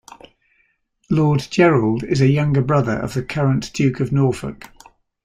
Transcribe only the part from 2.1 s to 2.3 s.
a